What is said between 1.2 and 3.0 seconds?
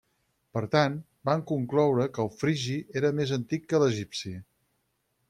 van concloure que el frigi